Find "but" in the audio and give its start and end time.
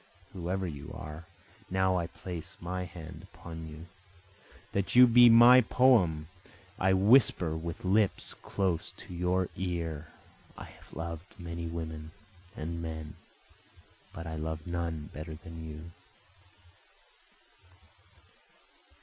14.11-14.25